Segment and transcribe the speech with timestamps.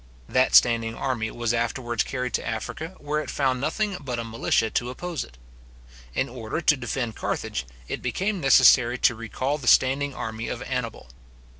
[0.27, 4.71] That standing army was afterwards carried to Africa, where it found nothing but a militia
[4.71, 5.37] to oppose it.
[6.15, 11.07] In order to defend Carthage, it became necessary to recal the standing army of Annibal.